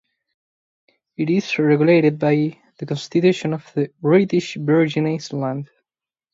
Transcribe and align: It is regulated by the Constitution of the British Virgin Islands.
It 1.15 1.29
is 1.29 1.59
regulated 1.59 2.17
by 2.17 2.59
the 2.79 2.87
Constitution 2.87 3.53
of 3.53 3.71
the 3.75 3.93
British 4.01 4.55
Virgin 4.59 5.05
Islands. 5.31 5.69